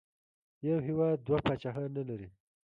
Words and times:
یو 0.67 0.77
هېواد 0.87 1.17
دوه 1.27 1.39
پاچاهان 1.45 1.89
نه 1.97 2.03
لري. 2.09 2.29